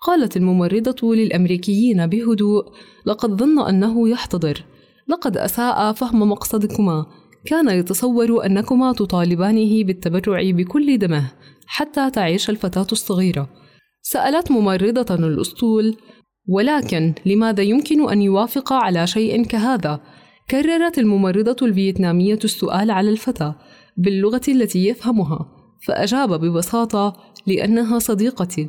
قالت 0.01 0.37
الممرضة 0.37 1.15
للأمريكيين 1.15 2.07
بهدوء 2.07 2.65
لقد 3.07 3.31
ظن 3.31 3.69
أنه 3.69 4.09
يحتضر. 4.09 4.65
لقد 5.09 5.37
أساء 5.37 5.93
فهم 5.93 6.31
مقصدكما. 6.31 7.07
كان 7.45 7.69
يتصور 7.69 8.47
أنكما 8.47 8.93
تطالبانه 8.93 9.85
بالتبرع 9.85 10.51
بكل 10.51 10.99
دمه 10.99 11.33
حتى 11.67 12.11
تعيش 12.11 12.51
الفتاة 12.51 12.87
الصغيرة. 12.93 13.49
سألت 14.03 14.51
ممرضة 14.51 15.15
الأسطول 15.15 15.97
ولكن 16.49 17.15
لماذا 17.27 17.63
يمكن 17.63 18.11
أن 18.11 18.23
يوافق 18.23 18.73
على 18.73 19.07
شيء 19.07 19.45
كهذا؟ 19.45 20.01
كررت 20.51 20.99
الممرضة 20.99 21.67
الفيتنامية 21.67 22.39
السؤال 22.45 22.91
على 22.91 23.11
الفتى 23.11 23.53
باللغة 23.97 24.41
التي 24.49 24.89
يفهمها 24.89 25.49
فأجاب 25.87 26.41
ببساطة 26.41 27.17
لأنها 27.47 27.99
صديقتي 27.99 28.69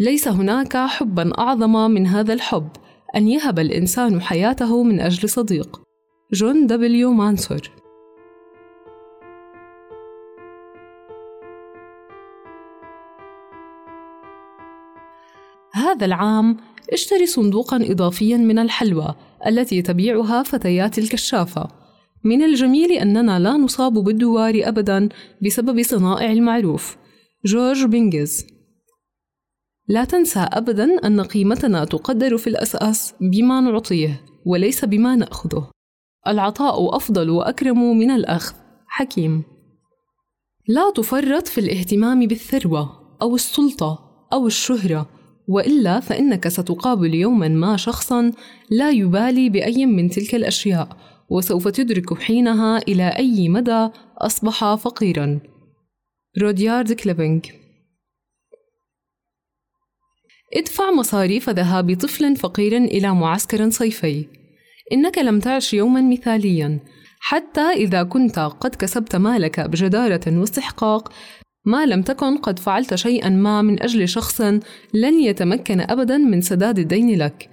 ليس 0.00 0.28
هناك 0.28 0.76
حبا 0.76 1.38
أعظم 1.38 1.90
من 1.90 2.06
هذا 2.06 2.32
الحب 2.32 2.68
أن 3.16 3.28
يهب 3.28 3.58
الإنسان 3.58 4.20
حياته 4.20 4.82
من 4.82 5.00
أجل 5.00 5.28
صديق 5.28 5.80
جون 6.32 6.66
دبليو 6.66 7.12
مانسور 7.12 7.60
هذا 15.92 16.04
العام 16.04 16.56
اشتري 16.92 17.26
صندوقا 17.26 17.76
إضافيا 17.76 18.36
من 18.36 18.58
الحلوى 18.58 19.14
التي 19.46 19.82
تبيعها 19.82 20.42
فتيات 20.42 20.98
الكشافة. 20.98 21.68
من 22.24 22.42
الجميل 22.42 22.92
أننا 22.92 23.38
لا 23.38 23.52
نصاب 23.52 23.92
بالدوار 23.92 24.60
أبدا 24.64 25.08
بسبب 25.42 25.82
صنائع 25.82 26.32
المعروف. 26.32 26.96
جورج 27.44 27.84
بينجز. 27.84 28.46
لا 29.88 30.04
تنسى 30.04 30.40
أبدا 30.40 31.06
أن 31.06 31.20
قيمتنا 31.20 31.84
تقدر 31.84 32.36
في 32.38 32.46
الأساس 32.46 33.14
بما 33.20 33.60
نعطيه 33.60 34.20
وليس 34.46 34.84
بما 34.84 35.16
نأخذه. 35.16 35.70
العطاء 36.26 36.96
أفضل 36.96 37.30
وأكرم 37.30 37.98
من 37.98 38.10
الأخذ. 38.10 38.54
حكيم. 38.86 39.42
لا 40.68 40.92
تفرط 40.94 41.46
في 41.46 41.58
الاهتمام 41.58 42.26
بالثروة 42.26 43.16
أو 43.22 43.34
السلطة 43.34 43.98
أو 44.32 44.46
الشهرة 44.46 45.21
وإلا 45.52 46.00
فإنك 46.00 46.48
ستقابل 46.48 47.14
يوما 47.14 47.48
ما 47.48 47.76
شخصا 47.76 48.32
لا 48.70 48.90
يبالي 48.90 49.48
بأي 49.50 49.86
من 49.86 50.10
تلك 50.10 50.34
الأشياء 50.34 50.96
وسوف 51.30 51.68
تدرك 51.68 52.18
حينها 52.18 52.78
إلى 52.78 53.08
أي 53.08 53.48
مدى 53.48 53.88
أصبح 54.18 54.74
فقيرا. 54.74 55.40
روديارد 56.42 56.92
كليبنج 56.92 57.46
ادفع 60.56 60.90
مصاريف 60.90 61.50
ذهاب 61.50 61.96
طفل 62.00 62.36
فقير 62.36 62.76
إلى 62.76 63.14
معسكر 63.14 63.70
صيفي. 63.70 64.26
إنك 64.92 65.18
لم 65.18 65.40
تعش 65.40 65.74
يوما 65.74 66.00
مثاليا 66.00 66.78
حتى 67.20 67.60
إذا 67.60 68.02
كنت 68.02 68.38
قد 68.38 68.74
كسبت 68.74 69.16
مالك 69.16 69.60
بجدارة 69.60 70.38
واستحقاق 70.38 71.12
ما 71.64 71.86
لم 71.86 72.02
تكن 72.02 72.36
قد 72.36 72.58
فعلت 72.58 72.94
شيئا 72.94 73.28
ما 73.28 73.62
من 73.62 73.82
أجل 73.82 74.08
شخص 74.08 74.40
لن 74.94 75.20
يتمكن 75.20 75.80
أبدا 75.80 76.18
من 76.18 76.40
سداد 76.40 76.78
الدين 76.78 77.18
لك. 77.18 77.50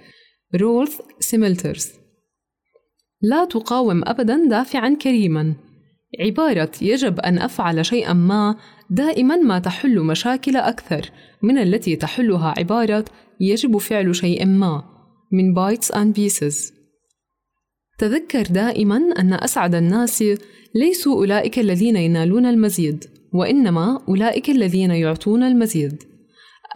رولث 0.54 1.00
سيملترز 1.20 1.88
لا 3.22 3.44
تقاوم 3.44 4.02
أبدا 4.04 4.48
دافعا 4.48 4.96
كريما. 5.02 5.54
عبارة 6.20 6.70
يجب 6.82 7.20
أن 7.20 7.38
أفعل 7.38 7.86
شيئا 7.86 8.12
ما 8.12 8.56
دائما 8.90 9.36
ما 9.36 9.58
تحل 9.58 10.00
مشاكل 10.00 10.56
أكثر. 10.56 11.10
من 11.42 11.58
التي 11.58 11.96
تحلها 11.96 12.54
عبارة 12.58 13.04
يجب 13.40 13.76
فعل 13.76 14.16
شيء 14.16 14.46
ما. 14.46 14.84
من 15.32 15.54
Bits 15.54 15.92
and 15.92 16.14
Pieces 16.14 16.72
تذكر 17.98 18.42
دائما 18.42 18.96
أن 18.96 19.32
أسعد 19.32 19.74
الناس 19.74 20.24
ليسوا 20.74 21.14
أولئك 21.14 21.58
الذين 21.58 21.96
ينالون 21.96 22.46
المزيد. 22.46 23.04
وإنما 23.32 24.00
أولئك 24.08 24.50
الذين 24.50 24.90
يعطون 24.90 25.42
المزيد. 25.42 26.02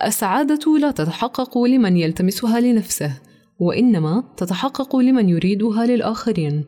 السعادة 0.04 0.78
لا 0.78 0.90
تتحقق 0.90 1.58
لمن 1.58 1.96
يلتمسها 1.96 2.60
لنفسه 2.60 3.20
وإنما 3.58 4.24
تتحقق 4.36 4.96
لمن 4.96 5.28
يريدها 5.28 5.86
للآخرين. 5.86 6.64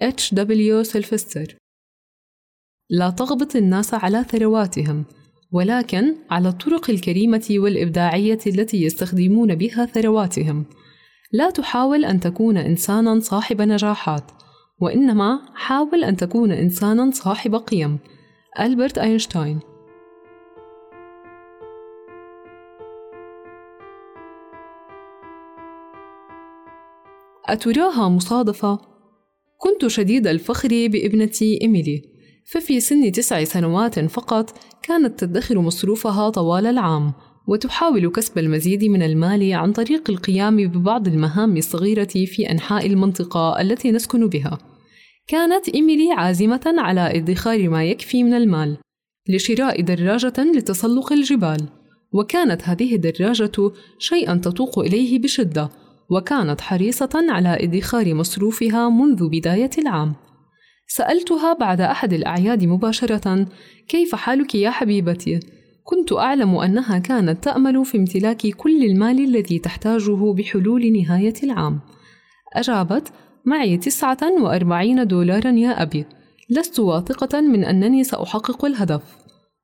اتش 0.00 0.34
دبليو 0.34 0.82
سيلفستر 0.82 1.56
لا 2.90 3.10
تغبط 3.10 3.56
الناس 3.56 3.94
على 3.94 4.24
ثرواتهم 4.24 5.04
ولكن 5.52 6.14
على 6.30 6.48
الطرق 6.48 6.90
الكريمة 6.90 7.46
والإبداعية 7.50 8.38
التي 8.46 8.82
يستخدمون 8.82 9.54
بها 9.54 9.86
ثرواتهم. 9.86 10.64
لا 11.32 11.50
تحاول 11.50 12.04
أن 12.04 12.20
تكون 12.20 12.56
إنسانا 12.56 13.20
صاحب 13.20 13.62
نجاحات 13.62 14.30
وإنما 14.80 15.40
حاول 15.54 16.04
أن 16.04 16.16
تكون 16.16 16.52
إنسانا 16.52 17.10
صاحب 17.10 17.54
قيم. 17.54 17.98
ألبرت 18.60 18.98
أينشتاين 18.98 19.60
أتراها 27.46 28.08
مصادفة؟ 28.08 28.78
كنت 29.58 29.86
شديد 29.86 30.26
الفخر 30.26 30.68
بابنتي 30.68 31.58
إيميلي 31.62 32.02
ففي 32.46 32.80
سن 32.80 33.12
تسع 33.12 33.44
سنوات 33.44 33.98
فقط 34.00 34.58
كانت 34.82 35.24
تدخر 35.24 35.60
مصروفها 35.60 36.30
طوال 36.30 36.66
العام 36.66 37.12
وتحاول 37.48 38.08
كسب 38.08 38.38
المزيد 38.38 38.84
من 38.84 39.02
المال 39.02 39.52
عن 39.54 39.72
طريق 39.72 40.10
القيام 40.10 40.56
ببعض 40.56 41.08
المهام 41.08 41.56
الصغيرة 41.56 42.04
في 42.04 42.50
أنحاء 42.50 42.86
المنطقة 42.86 43.60
التي 43.60 43.90
نسكن 43.90 44.28
بها 44.28 44.58
كانت 45.28 45.68
إيميلي 45.68 46.12
عازمة 46.12 46.74
على 46.78 47.18
ادخار 47.18 47.68
ما 47.68 47.84
يكفي 47.84 48.24
من 48.24 48.34
المال 48.34 48.76
لشراء 49.28 49.80
دراجة 49.82 50.32
لتسلق 50.38 51.12
الجبال. 51.12 51.68
وكانت 52.12 52.62
هذه 52.62 52.94
الدراجة 52.94 53.72
شيئا 53.98 54.34
تتوق 54.34 54.78
إليه 54.78 55.18
بشدة 55.18 55.70
وكانت 56.10 56.60
حريصة 56.60 57.10
على 57.14 57.64
ادخار 57.64 58.14
مصروفها 58.14 58.88
منذ 58.88 59.28
بداية 59.28 59.70
العام. 59.78 60.14
سألتها 60.86 61.52
بعد 61.52 61.80
أحد 61.80 62.12
الأعياد 62.12 62.64
مباشرة 62.64 63.46
كيف 63.88 64.14
حالك 64.14 64.54
يا 64.54 64.70
حبيبتي؟ 64.70 65.40
كنت 65.84 66.12
أعلم 66.12 66.54
أنها 66.56 66.98
كانت 66.98 67.44
تأمل 67.44 67.84
في 67.84 67.98
امتلاك 67.98 68.46
كل 68.46 68.84
المال 68.84 69.24
الذي 69.24 69.58
تحتاجه 69.58 70.32
بحلول 70.32 70.92
نهاية 70.92 71.34
العام. 71.42 71.80
أجابت 72.54 73.12
معي 73.44 73.76
تسعة 73.76 74.18
وأربعين 74.40 75.06
دولارا 75.06 75.50
يا 75.50 75.82
أبي. 75.82 76.04
لست 76.50 76.80
واثقة 76.80 77.40
من 77.40 77.64
أنني 77.64 78.04
سأحقق 78.04 78.64
الهدف. 78.64 79.02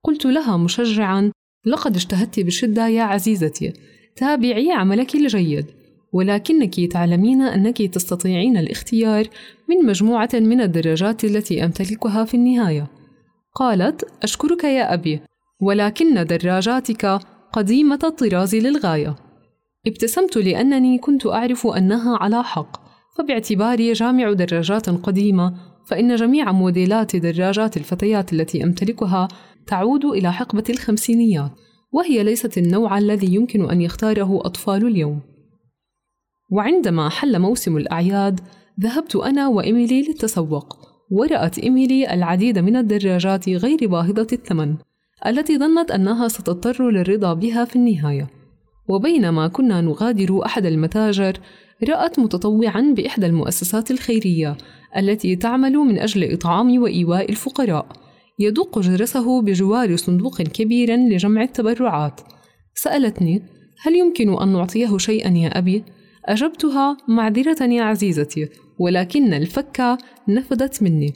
قلت 0.05 0.25
لها 0.27 0.57
مشجعا 0.57 1.33
لقد 1.67 1.97
اجتهدت 1.97 2.41
بشدة 2.41 2.89
يا 2.89 3.03
عزيزتي. 3.03 3.73
تابعي 4.17 4.73
عملك 4.73 5.15
الجيد. 5.15 5.67
ولكنك 6.13 6.81
تعلمين 6.81 7.43
أنك 7.43 7.83
تستطيعين 7.83 8.57
الاختيار 8.57 9.29
من 9.69 9.87
مجموعة 9.87 10.31
من 10.35 10.61
الدراجات 10.61 11.25
التي 11.25 11.65
أمتلكها 11.65 12.25
في 12.25 12.35
النهاية. 12.35 12.87
قالت 13.55 14.05
أشكرك 14.23 14.65
يا 14.65 14.95
أبي. 14.95 15.21
ولكن 15.61 16.25
دراجاتك 16.25 17.21
قديمة 17.53 17.99
الطراز 18.05 18.55
للغاية. 18.55 19.17
ابتسمت 19.87 20.37
لأنني 20.37 20.99
كنت 20.99 21.27
أعرف 21.27 21.67
أنها 21.67 22.17
على 22.17 22.45
حق. 22.45 22.84
فباعتباري 23.15 23.93
جامع 23.93 24.33
دراجات 24.33 24.91
قديمة 24.91 25.55
فإن 25.87 26.17
جميع 26.17 26.53
موديلات 26.53 27.17
دراجات 27.17 27.77
الفتيات 27.77 28.33
التي 28.33 28.65
أمتلكها 28.65 29.29
تعود 29.67 30.05
إلى 30.05 30.33
حقبة 30.33 30.65
الخمسينيات 30.71 31.51
وهي 31.93 32.23
ليست 32.23 32.59
النوع 32.59 32.99
الذي 32.99 33.35
يمكن 33.35 33.71
أن 33.71 33.81
يختاره 33.81 34.41
أطفال 34.45 34.87
اليوم. 34.87 35.21
وعندما 36.51 37.09
حل 37.09 37.39
موسم 37.39 37.77
الأعياد 37.77 38.41
ذهبت 38.81 39.17
أنا 39.17 39.49
وإيميلي 39.49 40.03
للتسوق 40.03 40.79
ورأت 41.11 41.59
إيميلي 41.59 42.15
العديد 42.15 42.59
من 42.59 42.77
الدراجات 42.77 43.49
غير 43.49 43.89
باهظة 43.89 44.27
الثمن 44.33 44.77
التي 45.27 45.59
ظنت 45.59 45.91
أنها 45.91 46.29
ستضطر 46.29 46.91
للرضا 46.91 47.35
بها 47.35 47.65
في 47.65 47.77
النهاية. 47.77 48.31
وبينما 48.89 49.49
كنا 49.49 49.81
نغادر 49.81 50.45
أحد 50.47 50.67
المتاجر 50.67 51.41
رأت 51.85 52.19
متطوعا 52.19 52.95
بإحدى 52.97 53.27
المؤسسات 53.27 53.91
الخيرية 53.91 54.57
التي 54.97 55.37
تعمل 55.37 55.73
من 55.73 55.99
أجل 55.99 56.33
إطعام 56.33 56.83
وإيواء 56.83 57.31
الفقراء. 57.31 57.87
يدق 58.39 58.79
جرسه 58.79 59.43
بجوار 59.43 59.97
صندوق 59.97 60.43
كبير 60.43 60.97
لجمع 60.97 61.43
التبرعات. 61.43 62.21
سألتني 62.75 63.43
هل 63.83 63.97
يمكن 63.97 64.43
أن 64.43 64.53
نعطيه 64.53 64.99
شيئا 64.99 65.29
يا 65.29 65.59
أبي؟ 65.59 65.85
أجبتها 66.25 66.97
معذرة 67.09 67.65
يا 67.65 67.83
عزيزتي 67.83 68.49
ولكن 68.79 69.35
الفكة 69.35 69.99
نفدت 70.29 70.83
مني. 70.83 71.13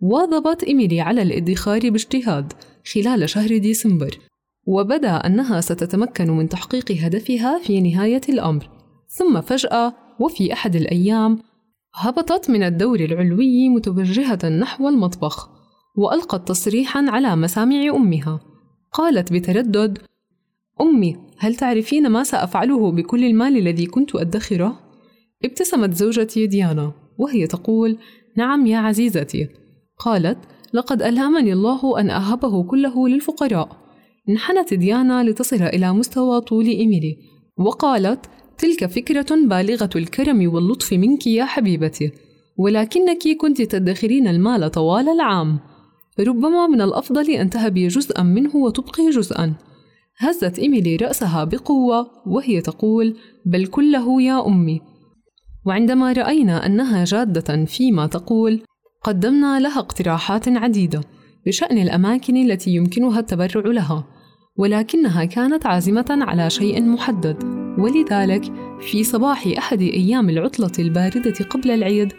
واظبت 0.00 0.64
إيميلي 0.64 1.00
على 1.00 1.22
الادخار 1.22 1.90
باجتهاد 1.90 2.52
خلال 2.92 3.28
شهر 3.28 3.58
ديسمبر 3.58 4.18
وبدأ 4.66 5.16
أنها 5.16 5.60
ستتمكن 5.60 6.30
من 6.30 6.48
تحقيق 6.48 6.92
هدفها 6.92 7.60
في 7.62 7.80
نهاية 7.80 8.20
الأمر. 8.28 8.70
ثم 9.08 9.40
فجأة 9.40 10.03
وفي 10.20 10.52
أحد 10.52 10.76
الأيام 10.76 11.38
هبطت 11.94 12.50
من 12.50 12.62
الدور 12.62 13.00
العلوي 13.00 13.68
متوجهة 13.68 14.48
نحو 14.48 14.88
المطبخ 14.88 15.48
وألقت 15.96 16.48
تصريحا 16.48 17.04
على 17.08 17.36
مسامع 17.36 17.96
أمها. 17.96 18.40
قالت 18.92 19.32
بتردد 19.32 19.98
أمي 20.80 21.16
هل 21.38 21.54
تعرفين 21.54 22.08
ما 22.08 22.24
سأفعله 22.24 22.92
بكل 22.92 23.24
المال 23.24 23.56
الذي 23.56 23.86
كنت 23.86 24.14
أدخره؟ 24.14 24.80
ابتسمت 25.44 25.94
زوجتي 25.94 26.46
ديانا 26.46 26.92
وهي 27.18 27.46
تقول 27.46 27.98
نعم 28.36 28.66
يا 28.66 28.78
عزيزتي. 28.78 29.48
قالت 29.98 30.38
لقد 30.72 31.02
ألهمني 31.02 31.52
الله 31.52 32.00
أن 32.00 32.10
أهبه 32.10 32.62
كله 32.62 33.08
للفقراء. 33.08 33.76
انحنت 34.28 34.74
ديانا 34.74 35.24
لتصل 35.24 35.62
إلى 35.62 35.92
مستوى 35.92 36.40
طول 36.40 36.66
إيميلي. 36.66 37.16
وقالت 37.58 38.26
تلك 38.58 38.86
فكرة 38.86 39.26
بالغة 39.44 39.90
الكرم 39.96 40.54
واللطف 40.54 40.92
منك 40.92 41.26
يا 41.26 41.44
حبيبتي. 41.44 42.12
ولكنك 42.56 43.22
كنت 43.40 43.62
تدخرين 43.62 44.28
المال 44.28 44.70
طوال 44.70 45.08
العام. 45.08 45.58
ربما 46.20 46.66
من 46.66 46.80
الأفضل 46.80 47.30
أن 47.30 47.50
تهبي 47.50 47.88
جزءا 47.88 48.22
منه 48.22 48.56
وتبقي 48.56 49.10
جزءا. 49.10 49.54
هزت 50.18 50.58
إيميلي 50.58 50.96
رأسها 50.96 51.44
بقوة 51.44 52.06
وهي 52.26 52.60
تقول 52.60 53.16
بل 53.46 53.66
كله 53.66 54.22
يا 54.22 54.46
أمي. 54.46 54.80
وعندما 55.66 56.12
رأينا 56.12 56.66
أنها 56.66 57.04
جادة 57.04 57.64
فيما 57.64 58.06
تقول 58.06 58.60
قدمنا 59.02 59.60
لها 59.60 59.78
اقتراحات 59.78 60.48
عديدة 60.48 61.00
بشأن 61.46 61.78
الأماكن 61.78 62.36
التي 62.36 62.70
يمكنها 62.70 63.20
التبرع 63.20 63.70
لها 63.70 64.04
ولكنها 64.56 65.24
كانت 65.24 65.66
عازمة 65.66 66.06
على 66.10 66.50
شيء 66.50 66.82
محدد. 66.82 67.63
ولذلك 67.78 68.52
في 68.80 69.04
صباح 69.04 69.46
أحد 69.58 69.82
أيام 69.82 70.30
العطلة 70.30 70.72
الباردة 70.78 71.44
قبل 71.50 71.70
العيد 71.70 72.12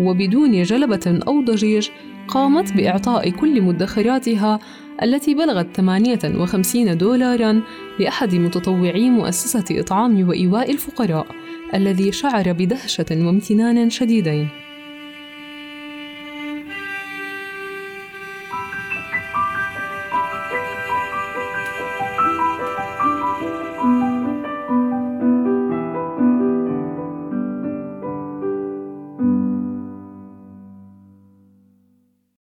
وبدون 0.00 0.62
جلبة 0.62 1.20
أو 1.26 1.40
ضجيج 1.40 1.88
قامت 2.28 2.72
بإعطاء 2.72 3.30
كل 3.30 3.62
مدخراتها 3.62 4.58
التي 5.02 5.34
بلغت 5.34 5.76
58 5.76 6.98
دولاراً 6.98 7.62
لأحد 7.98 8.34
متطوعي 8.34 9.10
مؤسسة 9.10 9.64
إطعام 9.70 10.28
وإيواء 10.28 10.70
الفقراء 10.70 11.26
الذي 11.74 12.12
شعر 12.12 12.52
بدهشة 12.52 13.06
وامتنان 13.10 13.90
شديدين. 13.90 14.48